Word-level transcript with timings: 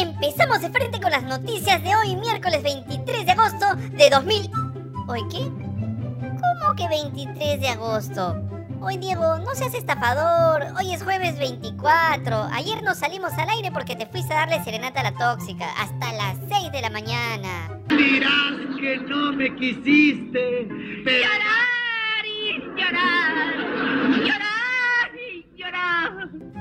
Empezamos 0.00 0.62
de 0.62 0.70
frente 0.70 0.98
con 0.98 1.10
las 1.10 1.24
noticias 1.24 1.82
de 1.82 1.94
hoy, 1.94 2.16
miércoles 2.16 2.62
23 2.62 3.26
de 3.26 3.32
agosto 3.32 3.66
de 3.76 4.08
2000... 4.08 4.50
¿Hoy 5.06 5.20
qué? 5.30 5.40
¿Cómo 5.40 6.74
que 6.74 6.88
23 6.88 7.60
de 7.60 7.68
agosto? 7.68 8.34
Hoy 8.80 8.96
Diego, 8.96 9.36
no 9.40 9.54
seas 9.54 9.74
estafador. 9.74 10.68
Hoy 10.78 10.94
es 10.94 11.02
jueves 11.02 11.38
24. 11.38 12.48
Ayer 12.50 12.82
nos 12.82 12.96
salimos 12.96 13.34
al 13.34 13.50
aire 13.50 13.70
porque 13.72 13.94
te 13.94 14.06
fuiste 14.06 14.32
a 14.32 14.38
darle 14.38 14.64
serenata 14.64 15.00
a 15.00 15.10
la 15.10 15.12
tóxica. 15.12 15.66
Hasta 15.78 16.12
las 16.14 16.38
6 16.48 16.72
de 16.72 16.80
la 16.80 16.88
mañana. 16.88 17.78
Dirás 17.88 18.78
que 18.80 18.96
no 19.06 19.32
me 19.34 19.54
quisiste. 19.54 20.66
Pero... 21.04 21.24
Llorar 21.24 22.24
y 22.24 22.58
llorar. 22.74 24.18
Llorar. 24.18 24.59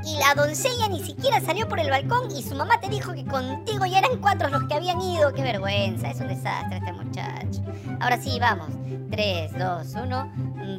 Y 0.09 0.17
la 0.17 0.33
doncella 0.33 0.87
ni 0.87 1.03
siquiera 1.03 1.39
salió 1.39 1.67
por 1.69 1.79
el 1.79 1.91
balcón 1.91 2.35
y 2.35 2.41
su 2.41 2.55
mamá 2.55 2.79
te 2.79 2.89
dijo 2.89 3.13
que 3.13 3.23
contigo 3.25 3.85
ya 3.85 3.99
eran 3.99 4.17
cuatro 4.19 4.49
los 4.49 4.63
que 4.63 4.73
habían 4.73 4.99
ido. 4.99 5.31
Qué 5.33 5.43
vergüenza, 5.43 6.09
es 6.09 6.19
un 6.19 6.29
desastre 6.29 6.77
este 6.77 6.93
muchacho. 6.93 7.61
Ahora 8.00 8.17
sí, 8.19 8.39
vamos. 8.39 8.69
3, 9.11 9.51
2, 9.57 9.87
1, 10.03 10.31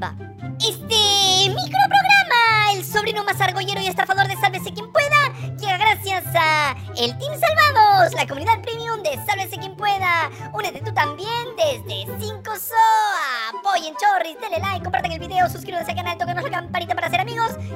va. 0.02 0.15
Este 0.59 1.48
microprograma, 1.48 2.73
el 2.74 2.85
sobrino 2.85 3.23
más 3.23 3.41
argollero 3.41 3.80
y 3.80 3.87
estafador 3.87 4.27
de 4.27 4.37
Sálvese 4.37 4.73
quien 4.73 4.91
pueda, 4.93 5.33
llega 5.59 5.77
gracias 5.79 6.24
a 6.35 6.77
el 6.97 7.16
Team 7.19 7.33
Salvados, 7.38 8.12
la 8.15 8.27
comunidad 8.27 8.60
premium 8.62 9.01
de 9.02 9.19
Sálvese 9.27 9.59
quien 9.59 9.77
pueda. 9.77 10.29
Únete 10.52 10.80
tú 10.80 10.93
también 10.93 11.30
desde 11.57 12.07
5 12.19 12.43
SOA. 12.45 13.59
Apoyen 13.59 13.95
Chorris, 13.95 14.37
denle 14.41 14.59
like, 14.59 14.83
compartan 14.83 15.12
el 15.12 15.21
video, 15.21 15.49
suscríbanse 15.49 15.93
al 15.93 15.97
canal, 15.97 16.19
toquen 16.19 16.37
la 16.37 16.51
campanita 16.51 16.95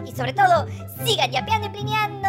y 0.06 0.12
sobre 0.12 0.32
todo, 0.32 0.66
sigan 1.04 1.30
yapeando 1.30 1.66
y 1.68 1.70
plineando. 1.70 2.28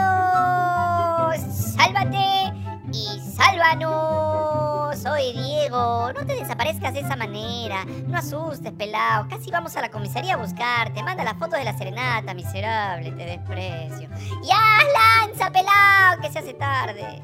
Sálvate 1.77 2.53
y 2.91 3.19
sálvanos. 3.19 4.97
Soy 4.97 5.33
Diego. 5.33 6.13
No 6.13 6.25
te 6.25 6.35
desaparezcas 6.35 6.93
de 6.93 7.01
esa 7.01 7.15
manera. 7.15 7.85
No 8.07 8.17
asustes, 8.17 8.71
pelao. 8.73 9.27
Casi 9.27 9.51
vamos 9.51 9.75
a 9.75 9.81
la 9.81 9.91
comisaría 9.91 10.35
a 10.35 10.37
buscarte. 10.37 11.03
Manda 11.03 11.23
la 11.23 11.35
foto 11.35 11.55
de 11.55 11.63
la 11.63 11.77
serenata, 11.77 12.33
miserable. 12.33 13.11
Te 13.11 13.25
desprecio. 13.25 14.09
¡Ya, 14.43 14.57
lanza, 15.25 15.51
pelao! 15.51 16.21
Que 16.21 16.31
se 16.31 16.39
hace 16.39 16.53
tarde. 16.53 17.21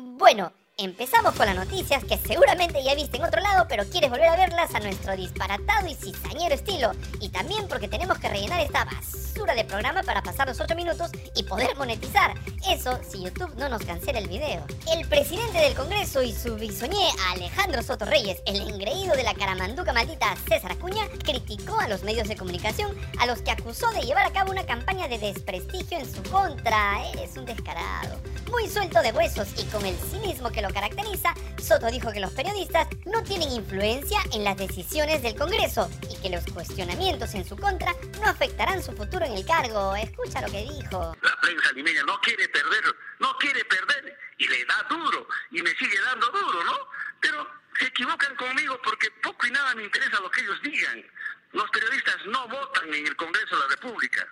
Bueno, 0.00 0.52
empezamos 0.76 1.34
con 1.34 1.46
las 1.46 1.54
noticias 1.54 2.02
que 2.04 2.18
seguramente 2.18 2.82
ya 2.82 2.96
viste 2.96 3.16
en 3.16 3.24
otro 3.24 3.40
lado, 3.40 3.66
pero 3.68 3.84
quieres 3.84 4.10
volver 4.10 4.28
a 4.28 4.36
verlas 4.36 4.74
a 4.74 4.80
nuestro 4.80 5.14
disparatado 5.16 5.86
y 5.86 5.94
cizañero 5.94 6.54
estilo. 6.54 6.90
Y 7.20 7.28
también 7.28 7.68
porque 7.68 7.86
tenemos 7.86 8.18
que 8.18 8.28
rellenar 8.28 8.60
esta 8.60 8.84
basura 8.84 9.54
de 9.54 9.64
programa 9.64 10.02
para 10.02 10.22
pasar 10.22 10.48
los 10.48 10.60
8 10.60 10.74
minutos 10.74 11.10
y 11.36 11.44
poder 11.44 11.76
monetizar. 11.76 12.34
Eso 12.68 12.98
si 13.08 13.22
YouTube 13.22 13.54
no 13.56 13.68
nos 13.68 13.82
cancela 13.84 14.18
el 14.18 14.28
video. 14.28 14.66
El 14.92 15.06
presidente 15.06 15.58
del 15.58 15.74
Congreso 15.74 16.22
y 16.22 16.32
su 16.32 16.56
bisoñé 16.56 17.08
Alejandro 17.32 17.82
Soto 17.82 18.04
Reyes, 18.04 18.42
el 18.46 18.60
engreído 18.68 19.14
de 19.14 19.22
la 19.22 19.34
caramanduca 19.34 19.92
maldita 19.92 20.34
César 20.48 20.72
Acuña, 20.72 21.06
criticó 21.24 21.78
a 21.78 21.88
los 21.88 22.02
medios 22.02 22.26
de 22.26 22.36
comunicación 22.36 22.96
a 23.20 23.26
los 23.26 23.42
que 23.42 23.52
acusó 23.52 23.90
de 23.92 24.02
llevar 24.02 24.26
a 24.26 24.32
cabo 24.32 24.50
una 24.50 24.66
campaña 24.66 25.06
de 25.06 25.18
desprestigio 25.18 25.98
en 25.98 26.12
su 26.12 26.22
contra. 26.30 27.06
Eres 27.12 27.36
un 27.36 27.44
descarado. 27.44 28.18
Muy 28.50 28.68
suelto 28.68 29.00
de 29.02 29.12
huesos 29.12 29.48
y 29.56 29.64
con 29.64 29.84
el 29.84 29.96
cinismo 29.96 30.50
que 30.50 30.63
lo 30.64 30.72
caracteriza, 30.72 31.34
Soto 31.62 31.90
dijo 31.90 32.10
que 32.10 32.20
los 32.20 32.32
periodistas 32.32 32.88
no 33.04 33.22
tienen 33.22 33.50
influencia 33.50 34.18
en 34.32 34.44
las 34.44 34.56
decisiones 34.56 35.22
del 35.22 35.36
Congreso 35.36 35.90
y 36.10 36.20
que 36.22 36.30
los 36.30 36.44
cuestionamientos 36.46 37.34
en 37.34 37.44
su 37.44 37.54
contra 37.56 37.92
no 38.20 38.28
afectarán 38.28 38.82
su 38.82 38.92
futuro 38.92 39.26
en 39.26 39.32
el 39.32 39.44
cargo. 39.44 39.94
Escucha 39.94 40.40
lo 40.40 40.50
que 40.50 40.62
dijo. 40.62 41.16
La 41.20 41.36
prensa 41.42 41.72
limeña 41.72 42.02
no 42.04 42.18
quiere 42.20 42.48
perder, 42.48 42.84
no 43.18 43.36
quiere 43.36 43.62
perder 43.66 44.18
y 44.38 44.48
le 44.48 44.64
da 44.64 44.86
duro 44.88 45.28
y 45.50 45.60
me 45.60 45.70
sigue 45.76 46.00
dando 46.00 46.26
duro, 46.28 46.64
¿no? 46.64 46.78
Pero 47.20 47.46
se 47.78 47.86
equivocan 47.86 48.34
conmigo 48.36 48.80
porque 48.82 49.10
poco 49.22 49.46
y 49.46 49.50
nada 49.50 49.74
me 49.74 49.84
interesa 49.84 50.18
lo 50.20 50.30
que 50.30 50.40
ellos 50.40 50.60
digan. 50.62 51.04
Los 51.52 51.68
periodistas 51.70 52.16
no 52.26 52.48
votan 52.48 52.92
en 52.94 53.06
el 53.06 53.16
Congreso 53.16 53.54
de 53.56 53.62
la 53.62 53.68
República. 53.68 54.26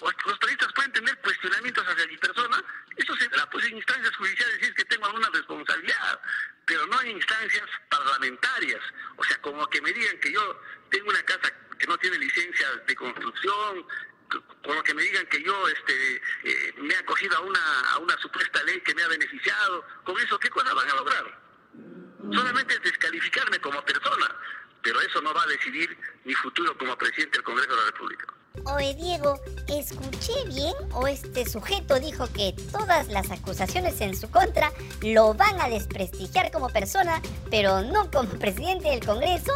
Los 0.00 0.38
periodistas 0.38 0.72
pueden 0.74 0.92
tener 0.92 1.16
cuestionamientos 1.18 1.86
hacia 1.86 2.06
mi 2.06 2.16
persona, 2.18 2.62
eso 2.96 3.16
se 3.16 3.28
da 3.28 3.48
pues 3.50 3.64
en 3.66 3.76
instancias 3.76 4.14
judiciales 4.16 4.56
si 4.60 4.66
es 4.66 4.74
que 4.74 4.84
tengo 4.84 5.06
alguna 5.06 5.28
responsabilidad, 5.32 6.20
pero 6.64 6.86
no 6.86 7.00
en 7.02 7.12
instancias 7.12 7.68
parlamentarias. 7.88 8.80
O 9.16 9.24
sea, 9.24 9.40
como 9.40 9.66
que 9.68 9.73
me 9.84 9.92
digan 9.92 10.18
que 10.18 10.32
yo 10.32 10.60
tengo 10.90 11.10
una 11.10 11.22
casa 11.22 11.52
que 11.78 11.86
no 11.86 11.98
tiene 11.98 12.18
licencia 12.18 12.66
de 12.86 12.96
construcción, 12.96 13.86
con 14.64 14.76
lo 14.76 14.82
que 14.82 14.94
me 14.94 15.02
digan 15.02 15.26
que 15.26 15.42
yo 15.42 15.68
este, 15.68 16.16
eh, 16.44 16.74
me 16.78 16.94
he 16.94 16.96
acogido 16.96 17.36
a 17.36 17.40
una, 17.40 17.80
a 17.90 17.98
una 17.98 18.16
supuesta 18.18 18.62
ley 18.64 18.80
que 18.80 18.94
me 18.94 19.02
ha 19.02 19.08
beneficiado, 19.08 19.86
con 20.04 20.18
eso, 20.18 20.38
¿qué 20.38 20.48
cosa 20.48 20.72
van 20.72 20.88
a 20.88 20.94
lograr? 20.94 21.38
Solamente 22.32 22.74
es 22.74 22.82
descalificarme 22.82 23.60
como 23.60 23.84
persona, 23.84 24.34
pero 24.82 25.00
eso 25.02 25.20
no 25.20 25.34
va 25.34 25.42
a 25.42 25.46
decidir 25.46 25.96
mi 26.24 26.34
futuro 26.34 26.76
como 26.78 26.96
presidente 26.96 27.38
del 27.38 27.44
Congreso 27.44 27.70
de 27.70 27.76
la 27.76 27.86
República. 27.86 28.33
Oye 28.62 28.94
Diego, 28.94 29.34
¿escuché 29.66 30.32
bien 30.46 30.74
o 30.92 31.08
este 31.08 31.44
sujeto 31.44 31.98
dijo 31.98 32.28
que 32.28 32.54
todas 32.70 33.08
las 33.08 33.30
acusaciones 33.32 34.00
en 34.00 34.16
su 34.16 34.30
contra 34.30 34.72
lo 35.02 35.34
van 35.34 35.60
a 35.60 35.68
desprestigiar 35.68 36.52
como 36.52 36.68
persona, 36.68 37.20
pero 37.50 37.82
no 37.82 38.08
como 38.12 38.28
presidente 38.30 38.90
del 38.90 39.04
Congreso? 39.04 39.52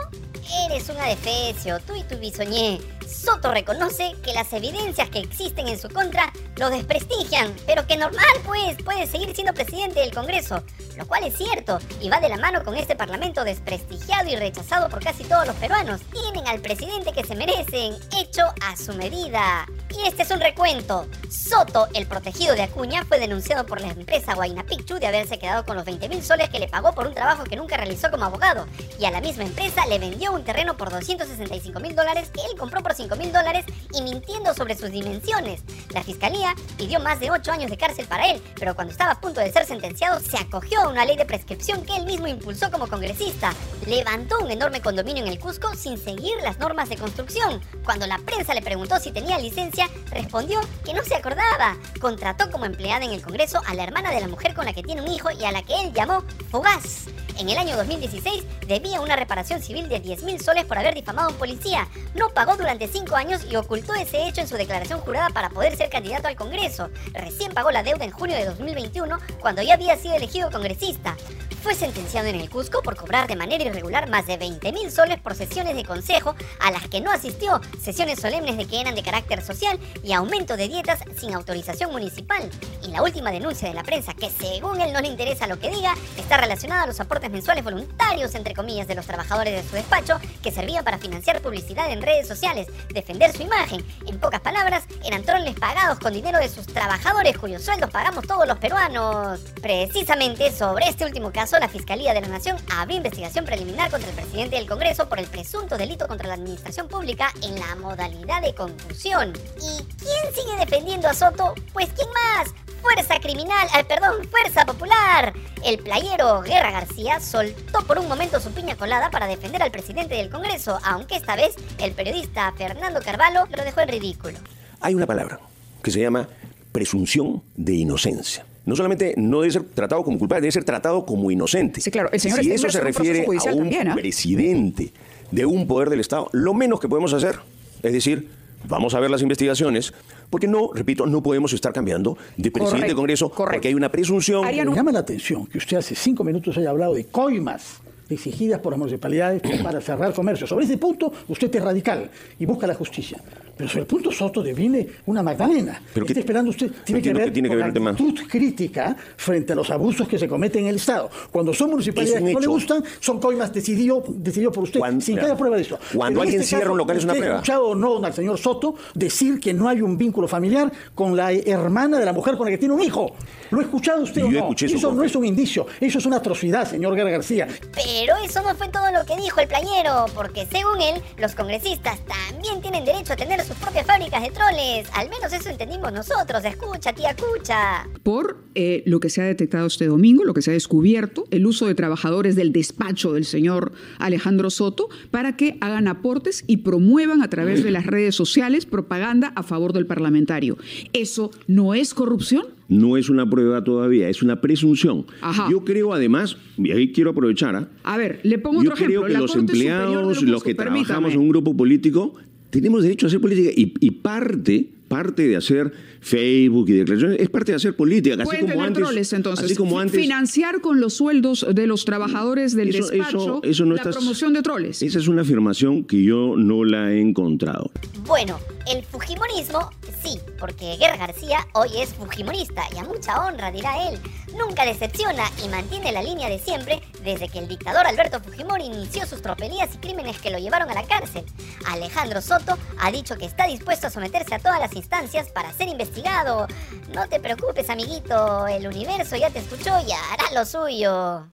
Eres 0.68 0.88
un 0.88 0.98
adefesio, 0.98 1.78
tú 1.80 1.94
y 1.94 2.02
tu 2.02 2.16
bisoñé. 2.18 2.80
Soto 3.08 3.52
reconoce 3.52 4.14
que 4.22 4.34
las 4.34 4.52
evidencias 4.52 5.08
que 5.08 5.20
existen 5.20 5.66
en 5.66 5.78
su 5.78 5.88
contra 5.88 6.30
lo 6.56 6.68
desprestigian, 6.68 7.54
pero 7.66 7.86
que 7.86 7.96
normal 7.96 8.26
pues 8.44 8.76
puede 8.84 9.06
seguir 9.06 9.34
siendo 9.34 9.54
presidente 9.54 10.00
del 10.00 10.14
Congreso, 10.14 10.62
lo 10.96 11.06
cual 11.06 11.24
es 11.24 11.36
cierto 11.36 11.78
y 12.00 12.10
va 12.10 12.20
de 12.20 12.28
la 12.28 12.36
mano 12.36 12.62
con 12.64 12.76
este 12.76 12.96
parlamento 12.96 13.44
desprestigiado 13.44 14.28
y 14.28 14.36
rechazado 14.36 14.88
por 14.90 15.02
casi 15.02 15.24
todos 15.24 15.46
los 15.46 15.56
peruanos. 15.56 16.02
Tienen 16.12 16.46
al 16.46 16.60
presidente 16.60 17.12
que 17.12 17.24
se 17.24 17.34
merecen, 17.34 17.96
hecho 18.18 18.42
a 18.60 18.76
su 18.76 18.92
medida. 18.94 19.66
Y 19.90 20.06
este 20.06 20.22
es 20.22 20.30
un 20.30 20.40
recuento. 20.40 21.06
Soto, 21.30 21.88
el 21.94 22.06
protegido 22.06 22.54
de 22.54 22.62
Acuña, 22.62 23.04
fue 23.04 23.18
denunciado 23.18 23.64
por 23.64 23.80
la 23.80 23.88
empresa 23.88 24.34
Guayna 24.34 24.64
Picchu 24.64 24.98
de 24.98 25.06
haberse 25.06 25.38
quedado 25.38 25.64
con 25.64 25.76
los 25.76 25.84
20 25.86 26.08
mil 26.08 26.22
soles 26.22 26.50
que 26.50 26.58
le 26.58 26.68
pagó 26.68 26.92
por 26.92 27.06
un 27.06 27.14
trabajo 27.14 27.44
que 27.44 27.56
nunca 27.56 27.76
realizó 27.76 28.10
como 28.10 28.26
abogado. 28.26 28.66
Y 28.98 29.06
a 29.06 29.10
la 29.10 29.20
misma 29.20 29.44
empresa 29.44 29.86
le 29.86 29.98
vendió 29.98 30.32
un 30.32 30.44
terreno 30.44 30.76
por 30.76 30.90
265 30.90 31.80
mil 31.80 31.96
dólares 31.96 32.30
que 32.30 32.42
él 32.42 32.58
compró 32.58 32.82
por 32.82 32.94
5 32.98 33.14
mil 33.14 33.32
dólares 33.32 33.64
y 33.94 34.02
mintiendo 34.02 34.52
sobre 34.54 34.76
sus 34.76 34.90
dimensiones. 34.90 35.62
La 35.90 36.02
fiscalía 36.02 36.54
pidió 36.76 36.98
más 36.98 37.20
de 37.20 37.30
8 37.30 37.52
años 37.52 37.70
de 37.70 37.76
cárcel 37.76 38.06
para 38.06 38.28
él, 38.28 38.42
pero 38.58 38.74
cuando 38.74 38.90
estaba 38.90 39.12
a 39.12 39.20
punto 39.20 39.40
de 39.40 39.52
ser 39.52 39.64
sentenciado 39.64 40.18
se 40.18 40.36
acogió 40.36 40.80
a 40.80 40.88
una 40.88 41.04
ley 41.04 41.16
de 41.16 41.24
prescripción 41.24 41.82
que 41.84 41.96
él 41.96 42.06
mismo 42.06 42.26
impulsó 42.26 42.70
como 42.72 42.88
congresista. 42.88 43.52
Levantó 43.86 44.40
un 44.40 44.50
enorme 44.50 44.80
condominio 44.80 45.22
en 45.22 45.30
el 45.30 45.38
Cusco 45.38 45.74
sin 45.76 45.96
seguir 45.96 46.34
las 46.42 46.58
normas 46.58 46.88
de 46.88 46.96
construcción. 46.96 47.60
Cuando 47.84 48.06
la 48.06 48.18
prensa 48.18 48.52
le 48.52 48.62
preguntó 48.62 48.98
si 48.98 49.12
tenía 49.12 49.38
licencia, 49.38 49.88
respondió 50.10 50.60
que 50.84 50.92
no 50.92 51.04
se 51.04 51.14
acordaba. 51.14 51.76
Contrató 52.00 52.50
como 52.50 52.64
empleada 52.64 53.04
en 53.04 53.12
el 53.12 53.22
Congreso 53.22 53.62
a 53.64 53.74
la 53.74 53.84
hermana 53.84 54.10
de 54.10 54.20
la 54.20 54.28
mujer 54.28 54.54
con 54.54 54.64
la 54.64 54.72
que 54.72 54.82
tiene 54.82 55.02
un 55.02 55.08
hijo 55.08 55.30
y 55.30 55.44
a 55.44 55.52
la 55.52 55.62
que 55.62 55.80
él 55.80 55.92
llamó 55.92 56.24
Fugaz. 56.50 57.06
En 57.38 57.48
el 57.48 57.56
año 57.56 57.76
2016 57.76 58.42
debía 58.66 59.00
una 59.00 59.14
reparación 59.14 59.62
civil 59.62 59.88
de 59.88 60.00
10 60.00 60.24
mil 60.24 60.40
soles 60.40 60.64
por 60.64 60.76
haber 60.76 60.92
difamado 60.92 61.28
a 61.28 61.30
un 61.30 61.38
policía. 61.38 61.86
No 62.16 62.30
pagó 62.30 62.56
durante 62.56 62.88
5 62.88 63.14
años 63.14 63.46
y 63.48 63.54
ocultó 63.54 63.94
ese 63.94 64.26
hecho 64.26 64.40
en 64.40 64.48
su 64.48 64.56
declaración 64.56 64.98
jurada 64.98 65.28
para 65.30 65.48
poder 65.48 65.76
ser 65.76 65.88
candidato 65.88 66.26
al 66.26 66.34
Congreso. 66.34 66.90
Recién 67.12 67.52
pagó 67.52 67.70
la 67.70 67.84
deuda 67.84 68.04
en 68.04 68.10
junio 68.10 68.36
de 68.36 68.44
2021 68.44 69.18
cuando 69.40 69.62
ya 69.62 69.74
había 69.74 69.96
sido 69.96 70.16
elegido 70.16 70.50
congresista. 70.50 71.16
Fue 71.62 71.74
sentenciado 71.74 72.28
en 72.28 72.36
el 72.36 72.48
Cusco 72.48 72.82
por 72.82 72.96
cobrar 72.96 73.26
de 73.26 73.34
manera 73.36 73.64
irregular 73.64 74.08
más 74.08 74.26
de 74.26 74.36
20 74.36 74.72
mil 74.72 74.90
soles 74.92 75.18
por 75.18 75.34
sesiones 75.34 75.74
de 75.74 75.84
consejo 75.84 76.34
a 76.60 76.70
las 76.70 76.86
que 76.88 77.00
no 77.00 77.10
asistió, 77.10 77.60
sesiones 77.80 78.20
solemnes 78.20 78.56
de 78.56 78.66
que 78.66 78.80
eran 78.80 78.94
de 78.94 79.02
carácter 79.02 79.42
social 79.42 79.78
y 80.02 80.12
aumento 80.12 80.56
de 80.56 80.68
dietas 80.68 81.00
sin 81.18 81.34
autorización 81.34 81.90
municipal. 81.90 82.48
Y 82.86 82.92
la 82.92 83.02
última 83.02 83.32
denuncia 83.32 83.68
de 83.68 83.74
la 83.74 83.82
prensa, 83.82 84.14
que 84.14 84.30
según 84.30 84.80
él 84.80 84.92
no 84.92 85.00
le 85.00 85.08
interesa 85.08 85.46
lo 85.46 85.58
que 85.58 85.70
diga, 85.70 85.94
está 86.16 86.36
relacionada 86.36 86.84
a 86.84 86.86
los 86.86 87.00
aportes 87.00 87.27
mensuales 87.30 87.64
voluntarios, 87.64 88.34
entre 88.34 88.54
comillas, 88.54 88.86
de 88.86 88.94
los 88.94 89.06
trabajadores 89.06 89.54
de 89.54 89.68
su 89.68 89.76
despacho, 89.76 90.18
que 90.42 90.50
servían 90.50 90.84
para 90.84 90.98
financiar 90.98 91.40
publicidad 91.40 91.90
en 91.90 92.02
redes 92.02 92.26
sociales, 92.26 92.68
defender 92.90 93.32
su 93.32 93.42
imagen. 93.42 93.84
En 94.06 94.18
pocas 94.18 94.40
palabras, 94.40 94.84
eran 95.04 95.22
troles 95.22 95.58
pagados 95.58 95.98
con 95.98 96.12
dinero 96.12 96.38
de 96.38 96.48
sus 96.48 96.66
trabajadores, 96.66 97.36
cuyos 97.38 97.62
sueldos 97.62 97.90
pagamos 97.90 98.26
todos 98.26 98.46
los 98.46 98.58
peruanos. 98.58 99.40
Precisamente 99.60 100.52
sobre 100.52 100.88
este 100.88 101.04
último 101.04 101.32
caso, 101.32 101.58
la 101.58 101.68
Fiscalía 101.68 102.14
de 102.14 102.20
la 102.20 102.28
Nación 102.28 102.56
abrió 102.70 102.96
investigación 102.96 103.44
preliminar 103.44 103.90
contra 103.90 104.08
el 104.08 104.16
presidente 104.16 104.56
del 104.56 104.66
Congreso 104.66 105.08
por 105.08 105.18
el 105.18 105.26
presunto 105.26 105.76
delito 105.76 106.06
contra 106.06 106.28
la 106.28 106.34
administración 106.34 106.88
pública 106.88 107.32
en 107.42 107.58
la 107.58 107.74
modalidad 107.76 108.42
de 108.42 108.54
confusión. 108.54 109.32
¿Y 109.56 109.82
quién 109.96 110.34
sigue 110.34 110.56
defendiendo 110.58 111.08
a 111.08 111.14
Soto? 111.14 111.54
Pues 111.72 111.88
¿quién 111.94 112.08
más? 112.10 112.67
Fuerza 112.94 113.20
Criminal, 113.20 113.68
eh, 113.78 113.84
perdón, 113.86 114.26
Fuerza 114.30 114.64
Popular. 114.64 115.34
El 115.62 115.78
playero 115.78 116.40
Guerra 116.40 116.70
García 116.70 117.20
soltó 117.20 117.84
por 117.86 117.98
un 117.98 118.08
momento 118.08 118.40
su 118.40 118.50
piña 118.52 118.76
colada 118.76 119.10
para 119.10 119.26
defender 119.26 119.62
al 119.62 119.70
presidente 119.70 120.14
del 120.14 120.30
Congreso, 120.30 120.78
aunque 120.82 121.16
esta 121.16 121.36
vez 121.36 121.54
el 121.78 121.92
periodista 121.92 122.50
Fernando 122.56 123.00
Carvalho 123.04 123.44
lo 123.54 123.62
dejó 123.62 123.82
en 123.82 123.88
ridículo. 123.88 124.38
Hay 124.80 124.94
una 124.94 125.06
palabra 125.06 125.38
que 125.82 125.90
se 125.90 126.00
llama 126.00 126.28
presunción 126.72 127.42
de 127.56 127.74
inocencia. 127.74 128.46
no 128.64 128.74
solamente 128.74 129.12
no 129.18 129.42
debe 129.42 129.52
ser 129.52 129.64
tratado 129.64 130.02
como 130.02 130.18
culpable, 130.18 130.42
debe 130.42 130.52
ser 130.52 130.64
tratado 130.64 131.04
como 131.04 131.30
inocente. 131.30 131.82
Sí, 131.82 131.90
claro. 131.90 132.08
El 132.10 132.20
señor 132.20 132.40
si 132.40 132.52
eso 132.52 132.70
se 132.70 132.80
refiere 132.80 133.26
a 133.26 133.52
un 133.52 133.64
también, 133.64 133.88
¿ah? 133.88 133.94
presidente 133.94 134.92
de 135.30 135.44
un 135.44 135.66
poder 135.66 135.90
del 135.90 136.00
Estado, 136.00 136.30
lo 136.32 136.54
menos 136.54 136.80
que 136.80 136.88
podemos 136.88 137.12
hacer 137.12 137.38
es 137.82 137.92
decir, 137.92 138.28
vamos 138.66 138.94
a 138.94 139.00
ver 139.00 139.10
las 139.10 139.22
investigaciones, 139.22 139.92
porque 140.30 140.46
no, 140.46 140.70
repito, 140.74 141.06
no 141.06 141.22
podemos 141.22 141.52
estar 141.52 141.72
cambiando 141.72 142.16
de 142.36 142.50
presidente 142.50 142.70
Correcto, 142.70 142.86
de 142.88 142.94
Congreso 142.94 143.28
correcto. 143.30 143.52
porque 143.56 143.68
hay 143.68 143.74
una 143.74 143.90
presunción. 143.90 144.44
Me 144.44 144.54
llama 144.54 144.92
la 144.92 145.00
atención 145.00 145.46
que 145.46 145.58
usted 145.58 145.76
hace 145.76 145.94
cinco 145.94 146.24
minutos 146.24 146.56
haya 146.56 146.70
hablado 146.70 146.94
de 146.94 147.04
coimas 147.04 147.80
exigidas 148.10 148.60
por 148.60 148.72
las 148.72 148.78
municipalidades 148.78 149.42
para 149.62 149.80
cerrar 149.80 150.12
comercio. 150.14 150.46
Sobre 150.46 150.64
ese 150.64 150.76
punto, 150.78 151.12
usted 151.28 151.54
es 151.54 151.62
radical 151.62 152.10
y 152.38 152.46
busca 152.46 152.66
la 152.66 152.74
justicia. 152.74 153.18
Pero 153.56 153.68
sobre 153.68 153.80
el 153.82 153.86
punto 153.88 154.12
Soto 154.12 154.40
deviene 154.40 154.86
una 155.06 155.20
Magdalena. 155.20 155.82
Pero 155.92 156.06
Está 156.06 156.20
esperando 156.20 156.50
usted, 156.50 156.70
tiene 156.84 157.02
que 157.02 157.12
ver 157.12 157.24
que 157.24 157.30
tiene 157.32 157.48
que 157.48 157.56
con 157.56 157.72
ver 157.72 157.82
la 157.82 157.90
actitud 157.90 158.14
crítica 158.28 158.96
frente 159.16 159.52
a 159.52 159.56
los 159.56 159.68
abusos 159.70 160.06
que 160.06 160.16
se 160.16 160.28
cometen 160.28 160.62
en 160.62 160.68
el 160.68 160.76
Estado. 160.76 161.10
Cuando 161.32 161.52
son 161.52 161.70
municipalidades 161.70 162.16
Es 162.18 162.22
un 162.22 162.28
que 162.28 162.34
no 162.34 162.40
le 162.40 162.46
gustan, 162.46 162.84
son 163.00 163.18
coimas 163.18 163.52
decidido, 163.52 164.04
decidido 164.08 164.52
por 164.52 164.62
usted, 164.62 164.78
Cuando- 164.78 165.04
sin 165.04 165.16
que 165.16 165.24
haya 165.24 165.36
prueba 165.36 165.56
de 165.56 165.62
eso. 165.62 165.76
Cuando 165.92 166.20
Pero 166.20 166.22
alguien 166.22 166.40
este 166.42 166.56
cierra 166.56 166.70
un 166.70 166.78
local 166.78 166.96
es 166.98 167.04
una 167.04 167.14
¿usted 167.14 167.24
ha 167.24 167.26
prueba. 167.26 167.38
escuchado 167.40 167.66
o 167.66 167.74
no 167.74 168.04
al 168.04 168.14
señor 168.14 168.38
Soto 168.38 168.76
decir 168.94 169.40
que 169.40 169.52
no 169.52 169.68
hay 169.68 169.82
un 169.82 169.98
vínculo 169.98 170.28
familiar 170.28 170.70
con 170.94 171.16
la 171.16 171.32
hermana 171.32 171.98
de 171.98 172.04
la 172.04 172.12
mujer 172.12 172.36
con 172.36 172.46
la 172.46 172.52
que 172.52 172.58
tiene 172.58 172.74
un 172.74 172.80
hijo? 172.82 173.10
¿Lo 173.50 173.58
ha 173.58 173.62
escuchado 173.62 174.02
usted 174.04 174.22
o 174.22 174.30
no? 174.30 174.54
su 174.56 174.66
eso 174.66 174.92
no 174.92 175.02
es 175.02 175.16
un 175.16 175.24
indicio, 175.24 175.66
eso 175.80 175.98
es 175.98 176.06
una 176.06 176.18
atrocidad, 176.18 176.68
señor 176.70 176.94
Guerra 176.94 177.10
García. 177.10 177.48
Pero 177.74 177.97
eso 178.06 178.42
no 178.42 178.54
fue 178.54 178.68
todo 178.68 178.92
lo 178.92 179.04
que 179.04 179.20
dijo 179.20 179.40
el 179.40 179.48
playero, 179.48 180.06
porque 180.14 180.46
según 180.46 180.80
él, 180.80 181.02
los 181.18 181.34
congresistas 181.34 181.98
también 182.06 182.60
tienen 182.60 182.84
derecho 182.84 183.14
a 183.14 183.16
tener 183.16 183.42
sus 183.42 183.56
propias 183.56 183.86
fábricas 183.86 184.22
de 184.22 184.30
troles. 184.30 184.88
Al 184.94 185.08
menos 185.08 185.32
eso 185.32 185.48
entendimos 185.48 185.92
nosotros. 185.92 186.44
Escucha, 186.44 186.92
tía, 186.92 187.10
escucha. 187.10 187.86
por 188.02 188.38
eh, 188.54 188.82
lo 188.86 189.00
que 189.00 189.10
se 189.10 189.20
ha 189.20 189.24
detectado 189.24 189.66
este 189.66 189.86
domingo, 189.86 190.24
lo 190.24 190.34
que 190.34 190.42
se 190.42 190.50
ha 190.50 190.54
descubierto, 190.54 191.24
el 191.30 191.46
uso 191.46 191.66
de 191.66 191.74
trabajadores 191.74 192.36
del 192.36 192.52
despacho 192.52 193.12
del 193.12 193.24
señor 193.24 193.72
Alejandro 193.98 194.50
Soto 194.50 194.88
para 195.10 195.36
que 195.36 195.58
hagan 195.60 195.88
aportes 195.88 196.44
y 196.46 196.58
promuevan 196.58 197.22
a 197.22 197.28
través 197.28 197.64
de 197.64 197.70
las 197.70 197.86
redes 197.86 198.14
sociales 198.14 198.66
propaganda 198.66 199.32
a 199.34 199.42
favor 199.42 199.72
del 199.72 199.86
parlamentario. 199.86 200.56
¿Eso 200.92 201.30
no 201.46 201.74
es 201.74 201.94
corrupción? 201.94 202.57
No 202.68 202.96
es 202.98 203.08
una 203.08 203.28
prueba 203.28 203.64
todavía, 203.64 204.08
es 204.10 204.22
una 204.22 204.40
presunción. 204.42 205.06
Ajá. 205.22 205.48
Yo 205.50 205.64
creo 205.64 205.94
además, 205.94 206.36
y 206.58 206.70
ahí 206.70 206.92
quiero 206.92 207.10
aprovechar, 207.10 207.56
¿ah? 207.56 207.68
A 207.82 207.96
ver, 207.96 208.20
le 208.24 208.38
pongo 208.38 208.62
yo 208.62 208.70
otro 208.70 208.74
ejemplo. 208.74 209.00
creo 209.00 209.06
que 209.06 209.12
La 209.14 209.20
los 209.20 209.32
Corte 209.32 209.40
empleados, 209.52 210.22
los 210.22 210.42
que 210.44 210.54
trabajamos 210.54 211.14
en 211.14 211.20
un 211.20 211.28
grupo 211.30 211.56
político, 211.56 212.14
tenemos 212.50 212.82
derecho 212.82 213.06
a 213.06 213.08
hacer 213.08 213.20
política 213.20 213.50
y, 213.56 213.72
y 213.80 213.90
parte, 213.90 214.68
parte 214.88 215.26
de 215.28 215.36
hacer 215.36 215.72
Facebook 216.00 216.68
y 216.70 216.72
declaraciones 216.72 217.20
es 217.20 217.28
parte 217.30 217.52
de 217.52 217.56
hacer 217.56 217.74
política. 217.76 218.14
Así 218.16 218.24
Pueden 218.24 218.40
como 218.42 218.52
tener 218.52 218.66
antes, 218.68 218.82
troles, 218.84 219.12
entonces. 219.12 219.44
así 219.46 219.54
como 219.54 219.80
antes 219.80 220.00
Financiar 220.00 220.60
con 220.60 220.80
los 220.80 220.94
sueldos 220.94 221.46
de 221.54 221.66
los 221.66 221.84
trabajadores 221.84 222.54
del 222.54 222.68
Eso- 222.68 222.88
despacho 222.88 223.18
eso- 223.18 223.40
eso 223.44 223.64
no 223.66 223.74
la 223.74 223.82
está- 223.82 223.90
promoción 223.92 224.32
de 224.34 224.42
troles. 224.42 224.82
Esa 224.82 224.98
es 224.98 225.08
una 225.08 225.22
afirmación 225.22 225.84
que 225.84 226.02
yo 226.02 226.34
no 226.36 226.64
la 226.64 226.92
he 226.92 227.00
encontrado. 227.00 227.70
Bueno, 228.06 228.38
el 228.68 228.84
fujimorismo 228.84 229.70
sí, 230.02 230.20
porque 230.38 230.76
Guerra 230.76 230.96
García 230.96 231.46
hoy 231.54 231.80
es 231.80 231.94
fujimorista 231.94 232.62
y 232.74 232.78
a 232.78 232.84
mucha 232.84 233.24
honra, 233.24 233.50
dirá 233.50 233.88
él. 233.88 234.00
Nunca 234.36 234.64
decepciona 234.64 235.24
y 235.42 235.48
mantiene 235.48 235.90
la 235.90 236.02
línea 236.02 236.28
de 236.28 236.38
siempre 236.38 236.82
desde 237.02 237.28
que 237.28 237.38
el 237.38 237.48
dictador 237.48 237.86
Alberto 237.86 238.20
Fujimori 238.20 238.66
inició 238.66 239.06
sus 239.06 239.22
tropelías 239.22 239.74
y 239.74 239.78
crímenes 239.78 240.18
que 240.18 240.30
lo 240.30 240.38
llevaron 240.38 240.70
a 240.70 240.74
la 240.74 240.86
cárcel. 240.86 241.24
Alejandro 241.66 242.20
Soto 242.20 242.58
ha 242.78 242.90
dicho 242.90 243.16
que 243.16 243.24
está 243.24 243.46
dispuesto 243.46 243.86
a 243.86 243.90
someterse 243.90 244.34
a 244.34 244.38
todas 244.38 244.60
las 244.60 244.74
instancias 244.74 245.30
para 245.30 245.52
ser 245.52 245.68
investigado. 245.68 246.46
No 246.92 247.08
te 247.08 247.20
preocupes, 247.20 247.70
amiguito, 247.70 248.46
el 248.46 248.66
universo 248.66 249.16
ya 249.16 249.30
te 249.30 249.38
escuchó 249.38 249.70
y 249.86 249.92
hará 249.92 250.32
lo 250.34 250.44
suyo. 250.44 251.26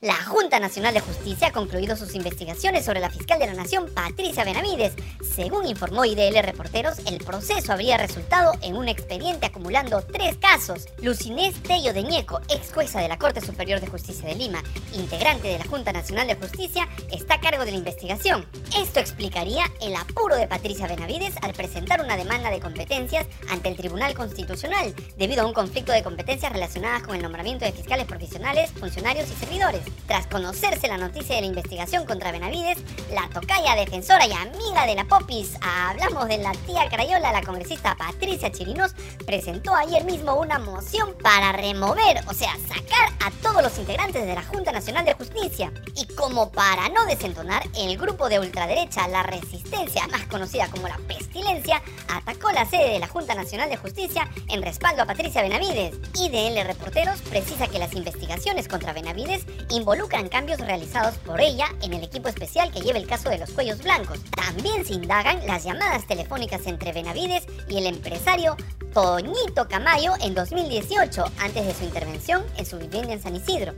La 0.00 0.14
Junta 0.14 0.60
Nacional 0.60 0.94
de 0.94 1.00
Justicia 1.00 1.48
ha 1.48 1.52
concluido 1.52 1.96
sus 1.96 2.14
investigaciones 2.14 2.84
sobre 2.84 3.00
la 3.00 3.10
fiscal 3.10 3.40
de 3.40 3.48
la 3.48 3.54
Nación, 3.54 3.92
Patricia 3.92 4.44
Benavides. 4.44 4.92
Según 5.34 5.66
informó 5.66 6.04
IDL 6.04 6.40
Reporteros, 6.40 7.00
el 7.06 7.18
proceso 7.18 7.72
habría 7.72 7.96
resultado 7.96 8.52
en 8.62 8.76
un 8.76 8.86
expediente 8.86 9.46
acumulando 9.46 10.00
tres 10.02 10.36
casos. 10.36 10.86
Lucinés 11.02 11.60
Tello 11.64 11.92
de 11.92 12.04
Ñeco, 12.04 12.40
ex 12.48 12.72
jueza 12.72 13.00
de 13.00 13.08
la 13.08 13.18
Corte 13.18 13.40
Superior 13.40 13.80
de 13.80 13.88
Justicia 13.88 14.28
de 14.28 14.36
Lima, 14.36 14.62
integrante 14.94 15.48
de 15.48 15.58
la 15.58 15.64
Junta 15.64 15.92
Nacional 15.92 16.28
de 16.28 16.36
Justicia, 16.36 16.88
está 17.10 17.34
a 17.34 17.40
cargo 17.40 17.64
de 17.64 17.72
la 17.72 17.78
investigación. 17.78 18.46
Esto 18.76 19.00
explicaría 19.00 19.64
el 19.80 19.96
apuro 19.96 20.36
de 20.36 20.46
Patricia 20.46 20.86
Benavides 20.86 21.34
al 21.42 21.54
presentar 21.54 22.00
una 22.04 22.16
demanda 22.16 22.50
de 22.50 22.60
competencias 22.60 23.26
ante 23.50 23.68
el 23.68 23.76
Tribunal 23.76 24.14
Constitucional, 24.14 24.94
debido 25.16 25.42
a 25.42 25.46
un 25.46 25.54
conflicto 25.54 25.90
de 25.90 26.04
competencias 26.04 26.52
relacionadas 26.52 27.02
con 27.02 27.16
el 27.16 27.22
nombramiento 27.22 27.64
de 27.64 27.72
fiscales 27.72 28.06
profesionales, 28.06 28.70
funcionarios 28.78 29.28
y 29.28 29.34
servidores. 29.34 29.87
Tras 30.06 30.26
conocerse 30.26 30.88
la 30.88 30.96
noticia 30.98 31.36
de 31.36 31.42
la 31.42 31.46
investigación 31.48 32.06
contra 32.06 32.32
Benavides, 32.32 32.78
la 33.12 33.28
tocaya 33.28 33.74
defensora 33.74 34.26
y 34.26 34.32
amiga 34.32 34.86
de 34.86 34.94
la 34.94 35.04
Popis, 35.04 35.56
hablamos 35.60 36.28
de 36.28 36.38
la 36.38 36.52
tía 36.52 36.88
Crayola, 36.88 37.32
la 37.32 37.42
congresista 37.42 37.94
Patricia 37.96 38.50
Chirinos, 38.50 38.94
presentó 39.26 39.74
ayer 39.74 40.04
mismo 40.04 40.34
una 40.34 40.58
moción 40.58 41.14
para 41.22 41.52
remover, 41.52 42.20
o 42.26 42.34
sea, 42.34 42.54
sacar 42.68 43.12
a 43.24 43.30
todos 43.42 43.62
los 43.62 43.78
integrantes 43.78 44.26
de 44.26 44.34
la 44.34 44.42
Junta 44.42 44.72
Nacional 44.72 45.04
de 45.04 45.14
Justicia. 45.14 45.72
Y 45.94 46.06
como 46.14 46.50
para 46.50 46.88
no 46.88 47.04
desentonar, 47.06 47.62
el 47.76 47.96
grupo 47.98 48.28
de 48.28 48.38
ultraderecha 48.38 49.08
La 49.08 49.22
Resistencia, 49.22 50.06
más 50.08 50.24
conocida 50.24 50.68
como 50.68 50.88
la 50.88 50.98
Pestilencia, 51.06 51.82
atacó 52.08 52.50
la 52.52 52.66
sede 52.66 52.90
de 52.92 52.98
la 52.98 53.08
Junta 53.08 53.34
Nacional 53.34 53.68
de 53.68 53.76
Justicia 53.76 54.28
en 54.48 54.62
respaldo 54.62 55.02
a 55.02 55.06
Patricia 55.06 55.42
Benavides. 55.42 55.96
IDL 56.14 56.64
Reporteros 56.66 57.20
precisa 57.22 57.66
que 57.66 57.78
las 57.78 57.94
investigaciones 57.94 58.68
contra 58.68 58.92
Benavides 58.92 59.44
involucran 59.78 60.28
cambios 60.28 60.60
realizados 60.60 61.16
por 61.18 61.40
ella 61.40 61.68
en 61.82 61.94
el 61.94 62.04
equipo 62.04 62.28
especial 62.28 62.70
que 62.70 62.80
lleva 62.80 62.98
el 62.98 63.06
caso 63.06 63.30
de 63.30 63.38
los 63.38 63.50
cuellos 63.50 63.82
blancos. 63.82 64.18
También 64.36 64.84
se 64.84 64.94
indagan 64.94 65.46
las 65.46 65.64
llamadas 65.64 66.06
telefónicas 66.06 66.66
entre 66.66 66.92
Benavides 66.92 67.46
y 67.68 67.78
el 67.78 67.86
empresario 67.86 68.56
Toñito 68.92 69.68
Camayo 69.68 70.12
en 70.20 70.34
2018, 70.34 71.24
antes 71.40 71.66
de 71.66 71.74
su 71.74 71.84
intervención 71.84 72.44
en 72.56 72.66
su 72.66 72.78
vivienda 72.78 73.12
en 73.12 73.22
San 73.22 73.36
Isidro. 73.36 73.74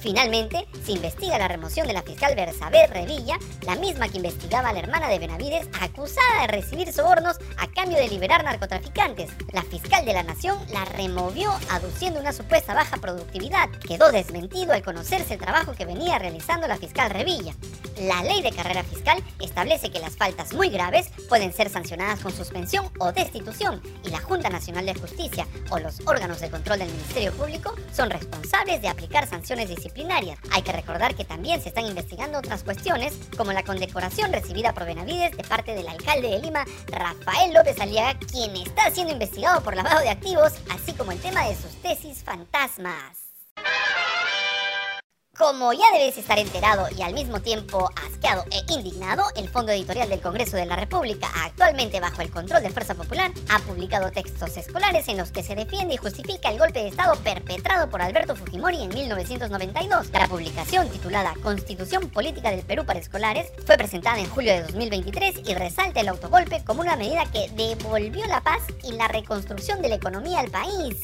Finalmente, 0.00 0.68
se 0.84 0.92
investiga 0.92 1.38
la 1.38 1.48
remoción 1.48 1.86
de 1.86 1.92
la 1.92 2.02
fiscal 2.02 2.34
Bersabé 2.36 2.86
Revilla, 2.86 3.38
la 3.62 3.74
misma 3.74 4.08
que 4.08 4.18
investigaba 4.18 4.68
a 4.68 4.72
la 4.72 4.78
hermana 4.78 5.08
de 5.08 5.18
Benavides, 5.18 5.68
acusada 5.80 6.42
de 6.42 6.46
recibir 6.48 6.92
sobornos 6.92 7.36
a 7.56 7.66
cambio 7.68 7.98
de 7.98 8.08
liberar 8.08 8.44
narcotraficantes. 8.44 9.30
La 9.52 9.62
fiscal 9.62 10.04
de 10.04 10.12
la 10.12 10.22
Nación 10.22 10.58
la 10.72 10.84
removió 10.84 11.50
aduciendo 11.70 12.20
una 12.20 12.32
supuesta 12.32 12.74
baja 12.74 12.96
productividad. 12.98 13.70
Quedó 13.86 14.12
desmentido 14.12 14.72
al 14.72 14.82
conocerse 14.82 15.34
el 15.34 15.40
trabajo 15.40 15.72
que 15.72 15.84
venía 15.84 16.18
realizando 16.18 16.68
la 16.68 16.76
fiscal 16.76 17.10
Revilla. 17.10 17.54
La 18.00 18.22
ley 18.22 18.42
de 18.42 18.52
carrera 18.52 18.84
fiscal 18.84 18.97
establece 19.40 19.90
que 19.90 20.00
las 20.00 20.16
faltas 20.16 20.52
muy 20.52 20.68
graves 20.68 21.08
pueden 21.28 21.52
ser 21.52 21.70
sancionadas 21.70 22.20
con 22.20 22.32
suspensión 22.32 22.90
o 22.98 23.12
destitución 23.12 23.80
y 24.04 24.10
la 24.10 24.20
Junta 24.20 24.50
Nacional 24.50 24.86
de 24.86 24.94
Justicia 24.94 25.46
o 25.70 25.78
los 25.78 26.00
órganos 26.06 26.40
de 26.40 26.50
control 26.50 26.80
del 26.80 26.90
Ministerio 26.90 27.32
Público 27.32 27.74
son 27.92 28.10
responsables 28.10 28.82
de 28.82 28.88
aplicar 28.88 29.26
sanciones 29.26 29.68
disciplinarias. 29.68 30.38
Hay 30.52 30.62
que 30.62 30.72
recordar 30.72 31.14
que 31.14 31.24
también 31.24 31.60
se 31.60 31.68
están 31.68 31.86
investigando 31.86 32.38
otras 32.38 32.62
cuestiones 32.62 33.18
como 33.36 33.52
la 33.52 33.64
condecoración 33.64 34.32
recibida 34.32 34.72
por 34.72 34.86
Benavides 34.86 35.36
de 35.36 35.44
parte 35.44 35.74
del 35.74 35.88
alcalde 35.88 36.28
de 36.28 36.40
Lima, 36.40 36.64
Rafael 36.88 37.52
López 37.54 37.80
Aliaga, 37.80 38.18
quien 38.18 38.56
está 38.56 38.90
siendo 38.90 39.12
investigado 39.12 39.62
por 39.62 39.76
lavado 39.76 40.00
de 40.00 40.10
activos, 40.10 40.52
así 40.70 40.92
como 40.92 41.12
el 41.12 41.20
tema 41.20 41.46
de 41.46 41.54
sus 41.54 41.74
tesis 41.82 42.22
fantasmas. 42.22 43.27
Como 45.38 45.72
ya 45.72 45.84
debes 45.92 46.18
estar 46.18 46.36
enterado 46.36 46.88
y 46.98 47.02
al 47.02 47.14
mismo 47.14 47.40
tiempo 47.40 47.88
asqueado 48.04 48.44
e 48.50 48.72
indignado, 48.72 49.22
el 49.36 49.48
Fondo 49.48 49.70
Editorial 49.70 50.08
del 50.08 50.20
Congreso 50.20 50.56
de 50.56 50.66
la 50.66 50.74
República, 50.74 51.28
actualmente 51.44 52.00
bajo 52.00 52.22
el 52.22 52.30
control 52.32 52.60
de 52.60 52.70
Fuerza 52.70 52.96
Popular, 52.96 53.30
ha 53.48 53.60
publicado 53.60 54.10
textos 54.10 54.56
escolares 54.56 55.06
en 55.06 55.16
los 55.16 55.30
que 55.30 55.44
se 55.44 55.54
defiende 55.54 55.94
y 55.94 55.96
justifica 55.96 56.50
el 56.50 56.58
golpe 56.58 56.80
de 56.80 56.88
Estado 56.88 57.14
perpetrado 57.22 57.88
por 57.88 58.02
Alberto 58.02 58.34
Fujimori 58.34 58.82
en 58.82 58.88
1992. 58.88 60.10
La 60.10 60.26
publicación, 60.26 60.88
titulada 60.88 61.34
Constitución 61.40 62.10
Política 62.10 62.50
del 62.50 62.62
Perú 62.62 62.84
para 62.84 62.98
Escolares, 62.98 63.52
fue 63.64 63.76
presentada 63.76 64.18
en 64.18 64.28
julio 64.28 64.52
de 64.54 64.62
2023 64.62 65.36
y 65.46 65.54
resalta 65.54 66.00
el 66.00 66.08
autogolpe 66.08 66.64
como 66.64 66.80
una 66.80 66.96
medida 66.96 67.30
que 67.30 67.48
devolvió 67.54 68.26
la 68.26 68.40
paz 68.40 68.64
y 68.82 68.90
la 68.90 69.06
reconstrucción 69.06 69.82
de 69.82 69.90
la 69.90 69.94
economía 69.94 70.40
al 70.40 70.50
país. 70.50 70.96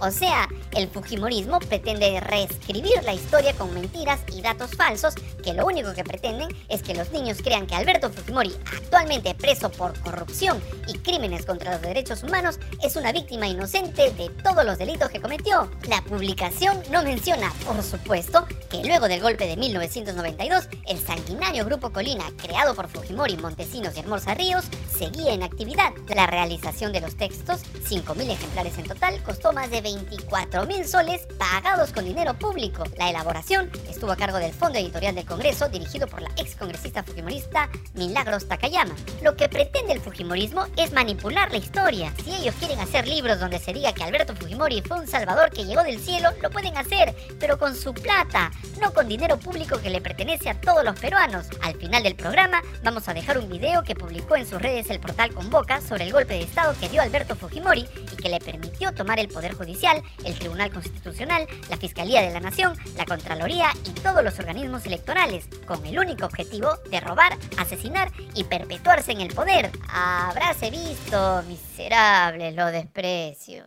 O 0.00 0.10
sea, 0.10 0.48
el 0.72 0.88
Fujimorismo 0.88 1.58
pretende 1.58 2.20
reescribir 2.20 3.02
la 3.04 3.14
historia 3.14 3.54
con 3.54 3.72
mentiras 3.72 4.20
y 4.32 4.42
datos 4.42 4.72
falsos 4.72 5.14
que 5.42 5.54
lo 5.54 5.66
único 5.66 5.94
que 5.94 6.04
pretenden 6.04 6.48
es 6.68 6.82
que 6.82 6.94
los 6.94 7.10
niños 7.12 7.38
crean 7.42 7.66
que 7.66 7.74
Alberto 7.74 8.10
Fujimori, 8.10 8.54
actualmente 8.72 9.34
preso 9.34 9.70
por 9.70 9.98
corrupción 10.00 10.60
y 10.86 10.98
crímenes 10.98 11.46
contra 11.46 11.72
los 11.72 11.82
derechos 11.82 12.22
humanos, 12.22 12.58
es 12.82 12.96
una 12.96 13.12
víctima 13.12 13.46
inocente 13.46 14.10
de 14.10 14.28
todos 14.42 14.64
los 14.64 14.78
delitos 14.78 15.08
que 15.08 15.20
cometió. 15.20 15.70
La 15.88 16.02
publicación 16.02 16.82
no 16.90 17.02
menciona, 17.02 17.52
por 17.64 17.82
supuesto, 17.82 18.46
que 18.70 18.84
luego 18.84 19.08
del 19.08 19.22
golpe 19.22 19.46
de 19.46 19.56
1992, 19.56 20.68
el 20.88 20.98
sanguinario 20.98 21.64
Grupo 21.64 21.90
Colina, 21.90 22.24
creado 22.36 22.74
por 22.74 22.88
Fujimori, 22.88 23.36
Montesinos 23.36 23.96
y 23.96 24.00
Hermosa 24.00 24.34
Ríos, 24.34 24.64
seguía 24.96 25.32
en 25.32 25.42
actividad. 25.42 25.92
La 26.14 26.26
realización 26.26 26.92
de 26.92 27.00
los 27.00 27.16
textos, 27.16 27.62
5.000 27.88 28.30
ejemplares 28.30 28.78
en 28.78 28.84
total, 28.84 29.22
costó 29.22 29.52
más 29.52 29.70
de 29.70 29.80
24.000 29.86 30.84
soles 30.84 31.28
pagados 31.38 31.92
con 31.92 32.04
dinero 32.04 32.34
público. 32.34 32.82
La 32.98 33.10
elaboración 33.10 33.70
estuvo 33.88 34.10
a 34.10 34.16
cargo 34.16 34.38
del 34.38 34.52
Fondo 34.52 34.80
Editorial 34.80 35.14
del 35.14 35.24
Congreso, 35.24 35.68
dirigido 35.68 36.08
por 36.08 36.22
la 36.22 36.30
ex 36.36 36.56
congresista 36.56 37.04
fujimorista 37.04 37.68
Milagros 37.94 38.48
Takayama. 38.48 38.96
Lo 39.22 39.36
que 39.36 39.48
pretende 39.48 39.92
el 39.92 40.00
Fujimorismo 40.00 40.66
es 40.76 40.92
manipular 40.92 41.52
la 41.52 41.58
historia. 41.58 42.12
Si 42.24 42.34
ellos 42.34 42.56
quieren 42.58 42.80
hacer 42.80 43.06
libros 43.06 43.38
donde 43.38 43.60
se 43.60 43.72
diga 43.72 43.92
que 43.92 44.02
Alberto 44.02 44.34
Fujimori 44.34 44.82
fue 44.82 44.98
un 44.98 45.06
salvador 45.06 45.50
que 45.50 45.64
llegó 45.64 45.84
del 45.84 46.00
cielo, 46.00 46.30
lo 46.42 46.50
pueden 46.50 46.76
hacer, 46.76 47.14
pero 47.38 47.56
con 47.56 47.76
su 47.76 47.94
plata, 47.94 48.50
no 48.80 48.92
con 48.92 49.06
dinero 49.06 49.38
público 49.38 49.80
que 49.80 49.90
le 49.90 50.00
pertenece 50.00 50.50
a 50.50 50.60
todos 50.60 50.84
los 50.84 50.98
peruanos. 50.98 51.46
Al 51.62 51.76
final 51.76 52.02
del 52.02 52.16
programa 52.16 52.60
vamos 52.82 53.08
a 53.08 53.14
dejar 53.14 53.38
un 53.38 53.48
video 53.48 53.84
que 53.84 53.94
publicó 53.94 54.34
en 54.34 54.48
sus 54.48 54.60
redes 54.60 54.90
el 54.90 54.98
portal 54.98 55.32
Convoca 55.32 55.80
sobre 55.80 56.04
el 56.04 56.12
golpe 56.12 56.34
de 56.34 56.42
Estado 56.42 56.74
que 56.80 56.88
dio 56.88 57.02
Alberto 57.02 57.36
Fujimori 57.36 57.86
y 58.12 58.16
que 58.16 58.28
le 58.28 58.40
permitió 58.40 58.92
tomar 58.92 59.20
el 59.20 59.28
Poder 59.28 59.54
Judicial, 59.54 59.75
el 60.24 60.38
Tribunal 60.38 60.72
Constitucional, 60.72 61.46
la 61.68 61.76
Fiscalía 61.76 62.22
de 62.22 62.30
la 62.30 62.40
Nación, 62.40 62.76
la 62.96 63.04
Contraloría 63.04 63.68
y 63.84 63.90
todos 64.00 64.24
los 64.24 64.38
organismos 64.38 64.86
electorales, 64.86 65.48
con 65.66 65.84
el 65.84 65.98
único 65.98 66.24
objetivo 66.24 66.76
de 66.90 67.00
robar, 67.00 67.36
asesinar 67.58 68.10
y 68.34 68.44
perpetuarse 68.44 69.12
en 69.12 69.20
el 69.20 69.34
poder. 69.34 69.70
Habráse 69.88 70.70
visto, 70.70 71.42
miserable, 71.46 72.52
lo 72.52 72.66
desprecio. 72.66 73.64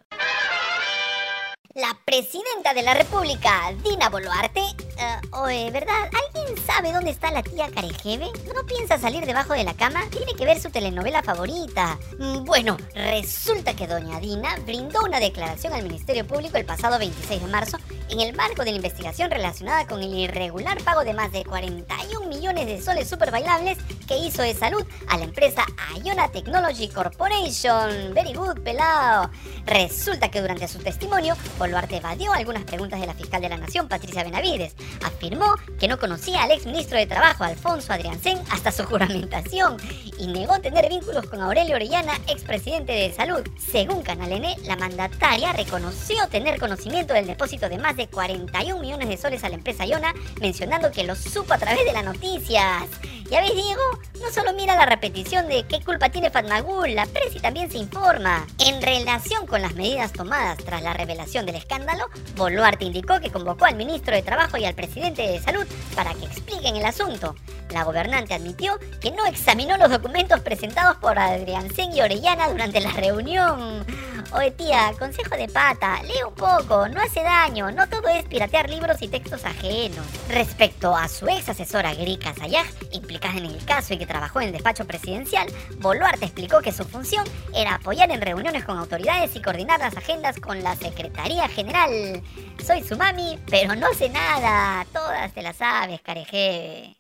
La 1.79 1.97
presidenta 2.03 2.73
de 2.73 2.81
la 2.81 2.93
República, 2.93 3.71
Dina 3.83 4.09
Boluarte, 4.09 4.59
eh, 4.59 5.21
oye, 5.31 5.71
¿verdad? 5.71 6.09
¿Alguien 6.35 6.65
sabe 6.65 6.91
dónde 6.91 7.11
está 7.11 7.31
la 7.31 7.41
tía 7.41 7.69
Carejeve? 7.73 8.27
¿No 8.53 8.65
piensa 8.65 8.97
salir 8.97 9.25
debajo 9.25 9.53
de 9.53 9.63
la 9.63 9.73
cama? 9.73 10.01
Tiene 10.09 10.33
que 10.33 10.45
ver 10.45 10.59
su 10.59 10.69
telenovela 10.71 11.23
favorita. 11.23 11.97
Mm, 12.17 12.43
Bueno, 12.43 12.75
resulta 12.93 13.75
que 13.75 13.87
doña 13.87 14.19
Dina 14.19 14.57
brindó 14.65 14.99
una 15.05 15.21
declaración 15.21 15.71
al 15.71 15.83
Ministerio 15.83 16.27
Público 16.27 16.57
el 16.57 16.65
pasado 16.65 16.99
26 16.99 17.41
de 17.41 17.47
marzo 17.47 17.77
en 18.09 18.19
el 18.19 18.35
marco 18.35 18.65
de 18.65 18.71
la 18.71 18.77
investigación 18.77 19.31
relacionada 19.31 19.87
con 19.87 20.01
el 20.01 20.13
irregular 20.13 20.83
pago 20.83 21.05
de 21.05 21.13
más 21.13 21.31
de 21.31 21.45
41 21.45 22.18
millones 22.29 22.67
de 22.67 22.81
soles 22.81 23.09
super 23.09 23.31
bailables 23.31 23.77
que 24.07 24.17
hizo 24.17 24.41
de 24.41 24.53
salud 24.53 24.85
a 25.07 25.17
la 25.17 25.25
empresa 25.25 25.65
Iona 26.03 26.31
Technology 26.31 26.87
Corporation. 26.87 28.13
Very 28.13 28.33
good, 28.33 28.59
pelado. 28.61 29.29
Resulta 29.65 30.31
que 30.31 30.41
durante 30.41 30.67
su 30.67 30.79
testimonio, 30.79 31.35
Boluarte 31.57 31.97
evadió 31.97 32.31
algunas 32.33 32.63
preguntas 32.63 32.99
de 32.99 33.07
la 33.07 33.13
fiscal 33.13 33.41
de 33.41 33.49
la 33.49 33.57
Nación, 33.57 33.87
Patricia 33.87 34.23
Benavides. 34.23 34.75
Afirmó 35.03 35.55
que 35.79 35.87
no 35.87 35.99
conocía 35.99 36.43
al 36.43 36.51
ex 36.51 36.65
ministro 36.65 36.97
de 36.97 37.05
Trabajo, 37.05 37.43
Alfonso 37.43 37.93
Adriancén, 37.93 38.39
hasta 38.51 38.71
su 38.71 38.83
juramentación 38.83 39.77
y 40.17 40.27
negó 40.27 40.59
tener 40.59 40.89
vínculos 40.89 41.25
con 41.27 41.41
Aurelio 41.41 41.75
Orellana, 41.75 42.13
expresidente 42.27 42.93
de 42.93 43.13
Salud. 43.13 43.47
Según 43.57 44.01
Canal 44.01 44.31
N, 44.31 44.55
la 44.65 44.75
mandataria 44.75 45.53
reconoció 45.53 46.27
tener 46.29 46.59
conocimiento 46.59 47.13
del 47.13 47.27
depósito 47.27 47.69
de 47.69 47.77
más 47.77 47.95
de 47.95 48.07
41 48.07 48.79
millones 48.79 49.09
de 49.09 49.17
soles 49.17 49.43
a 49.43 49.49
la 49.49 49.55
empresa 49.55 49.85
Iona, 49.85 50.13
mencionando 50.41 50.91
que 50.91 51.03
lo 51.03 51.15
supo 51.15 51.53
a 51.53 51.57
través 51.57 51.85
de 51.85 51.93
las 51.93 52.03
noticias. 52.19 52.83
Ya 53.29 53.41
ves, 53.41 53.53
Diego, 53.53 53.81
no 54.21 54.31
solo 54.31 54.53
mira 54.53 54.75
la 54.75 54.87
repetición 54.87 55.47
de 55.47 55.63
qué 55.67 55.81
culpa 55.81 56.09
tiene 56.09 56.31
Fatmagul, 56.31 56.95
la 56.95 57.05
Presi 57.05 57.39
también 57.39 57.71
se 57.71 57.77
informa. 57.77 58.45
En 58.57 58.81
relación 58.81 59.45
con 59.45 59.61
las 59.61 59.75
medidas 59.75 60.11
tomadas 60.11 60.57
tras 60.57 60.81
la 60.81 60.93
revelación 60.93 61.45
del 61.45 61.55
escándalo, 61.55 62.07
Boluarte 62.35 62.85
indicó 62.85 63.19
que 63.19 63.31
convocó 63.31 63.65
al 63.65 63.75
ministro 63.75 64.15
de 64.15 64.23
Trabajo 64.23 64.57
y 64.57 64.65
al 64.65 64.73
presidente 64.73 65.21
de 65.21 65.39
Salud 65.39 65.65
para 65.95 66.13
que 66.15 66.25
expliquen 66.25 66.75
el 66.75 66.85
asunto. 66.85 67.35
La 67.69 67.83
gobernante 67.83 68.33
admitió 68.33 68.79
que 68.99 69.11
no 69.11 69.25
examinó 69.27 69.77
los 69.77 69.91
documentos 69.91 70.39
presentados 70.39 70.97
por 70.97 71.19
Adriancén 71.19 71.93
y 71.93 72.01
Orellana 72.01 72.49
durante 72.49 72.81
la 72.81 72.91
reunión. 72.91 73.85
Oye 74.31 74.51
tía, 74.51 74.93
consejo 74.99 75.35
de 75.35 75.47
pata, 75.47 76.03
lee 76.03 76.21
un 76.27 76.35
poco, 76.35 76.87
no 76.87 77.01
hace 77.01 77.23
daño, 77.23 77.71
no 77.71 77.89
todo 77.89 78.07
es 78.09 78.25
piratear 78.25 78.69
libros 78.69 79.01
y 79.01 79.07
textos 79.07 79.43
ajenos. 79.43 80.05
Respecto 80.29 80.95
a 80.95 81.07
su 81.07 81.27
ex 81.27 81.49
asesora 81.49 81.95
Grika 81.95 82.35
Sayaj, 82.35 82.67
implicada 82.91 83.39
en 83.39 83.45
el 83.45 83.65
caso 83.65 83.95
y 83.95 83.97
que 83.97 84.05
trabajó 84.05 84.39
en 84.39 84.47
el 84.47 84.53
despacho 84.53 84.85
presidencial, 84.85 85.47
Boluarte 85.79 86.25
explicó 86.25 86.61
que 86.61 86.71
su 86.71 86.85
función 86.85 87.25
era 87.55 87.75
apoyar 87.75 88.11
en 88.11 88.21
reuniones 88.21 88.65
con 88.65 88.77
autoridades 88.77 89.35
y 89.35 89.41
coordinar 89.41 89.79
las 89.79 89.97
agendas 89.97 90.39
con 90.39 90.61
la 90.61 90.75
Secretaría 90.75 91.47
General. 91.47 92.21
Soy 92.63 92.83
su 92.83 92.97
mami, 92.97 93.39
pero 93.49 93.73
no 93.75 93.91
sé 93.95 94.09
nada, 94.09 94.85
todas 94.93 95.33
te 95.33 95.41
las 95.41 95.55
sabes, 95.57 96.01
careje. 96.01 96.95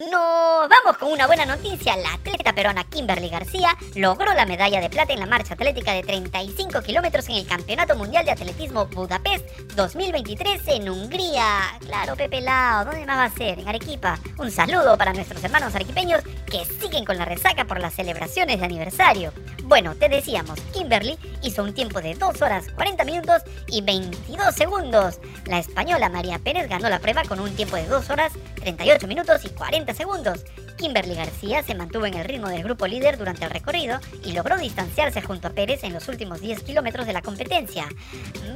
Nos 0.00 0.37
vamos 0.68 0.98
con 0.98 1.12
una 1.12 1.26
buena 1.26 1.46
noticia. 1.46 1.96
La 1.96 2.14
atleta 2.14 2.52
peruana 2.52 2.84
Kimberly 2.84 3.28
García 3.28 3.70
logró 3.94 4.32
la 4.34 4.46
medalla 4.46 4.80
de 4.80 4.90
plata 4.90 5.12
en 5.12 5.20
la 5.20 5.26
marcha 5.26 5.54
atlética 5.54 5.92
de 5.92 6.02
35 6.02 6.82
kilómetros 6.82 7.28
en 7.28 7.36
el 7.36 7.46
Campeonato 7.46 7.96
Mundial 7.96 8.24
de 8.24 8.32
Atletismo 8.32 8.86
Budapest 8.86 9.46
2023 9.74 10.62
en 10.68 10.90
Hungría. 10.90 11.78
Claro, 11.80 12.16
Pepe 12.16 12.40
Lao, 12.40 12.84
¿dónde 12.84 13.06
más 13.06 13.18
va 13.18 13.24
a 13.24 13.30
ser? 13.30 13.58
En 13.58 13.68
Arequipa. 13.68 14.18
Un 14.38 14.50
saludo 14.50 14.96
para 14.98 15.12
nuestros 15.12 15.42
hermanos 15.42 15.74
arequipeños 15.74 16.22
que 16.50 16.64
siguen 16.64 17.04
con 17.04 17.16
la 17.16 17.24
resaca 17.24 17.64
por 17.64 17.80
las 17.80 17.94
celebraciones 17.94 18.58
de 18.58 18.64
aniversario. 18.64 19.32
Bueno, 19.64 19.94
te 19.94 20.08
decíamos, 20.08 20.60
Kimberly 20.72 21.18
hizo 21.42 21.62
un 21.62 21.74
tiempo 21.74 22.00
de 22.00 22.14
2 22.14 22.42
horas 22.42 22.66
40 22.74 23.04
minutos 23.04 23.42
y 23.68 23.82
22 23.82 24.54
segundos. 24.54 25.20
La 25.46 25.58
española 25.58 26.08
María 26.08 26.38
Pérez 26.38 26.68
ganó 26.68 26.88
la 26.88 26.98
prueba 26.98 27.22
con 27.24 27.40
un 27.40 27.54
tiempo 27.54 27.76
de 27.76 27.86
2 27.86 28.10
horas 28.10 28.32
38 28.60 29.06
minutos 29.06 29.44
y 29.44 29.50
40 29.50 29.94
segundos. 29.94 30.44
Kimberly 30.78 31.14
García 31.14 31.62
se 31.62 31.74
mantuvo 31.74 32.06
en 32.06 32.14
el 32.14 32.24
ritmo 32.24 32.48
del 32.48 32.62
grupo 32.62 32.86
líder 32.86 33.18
durante 33.18 33.44
el 33.44 33.50
recorrido 33.50 33.98
y 34.24 34.32
logró 34.32 34.56
distanciarse 34.56 35.20
junto 35.20 35.48
a 35.48 35.50
Pérez 35.50 35.82
en 35.84 35.92
los 35.92 36.08
últimos 36.08 36.40
10 36.40 36.62
kilómetros 36.62 37.06
de 37.06 37.12
la 37.12 37.20
competencia. 37.20 37.86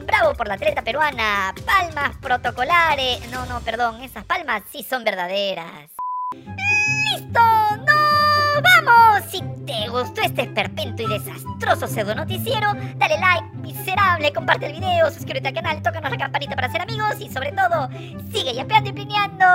Bravo 0.06 0.32
por 0.34 0.48
la 0.48 0.54
atleta 0.54 0.82
peruana, 0.82 1.52
palmas 1.66 2.16
protocolares. 2.18 3.28
No, 3.30 3.44
no, 3.46 3.60
perdón, 3.60 4.02
esas 4.02 4.24
palmas 4.24 4.62
sí 4.70 4.82
son 4.82 5.04
verdaderas. 5.04 5.90
¡Listo! 6.32 7.51
Te 9.72 9.88
gustó 9.88 10.20
este 10.20 10.42
esperpento 10.42 11.02
y 11.02 11.06
desastroso 11.06 11.86
pseudo 11.86 12.14
noticiero, 12.14 12.74
dale 12.96 13.18
like, 13.18 13.56
miserable, 13.62 14.30
comparte 14.30 14.66
el 14.66 14.72
video, 14.74 15.10
suscríbete 15.10 15.48
al 15.48 15.54
canal, 15.54 15.80
tócanos 15.80 16.10
la 16.10 16.18
campanita 16.18 16.54
para 16.54 16.70
ser 16.70 16.82
amigos 16.82 17.14
y 17.18 17.30
sobre 17.30 17.52
todo, 17.52 17.88
sigue 18.30 18.52
yapeando 18.52 18.90
y 18.90 18.92
plineando. 18.92 19.46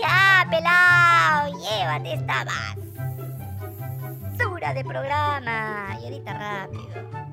¡Ya, 0.00 0.44
pelao! 0.50 1.46
¡Llévate 1.60 2.14
esta 2.14 2.44
basura 4.36 4.74
de 4.74 4.84
programa! 4.84 5.96
Y 6.02 6.06
edita 6.08 6.32
rápido. 6.34 7.23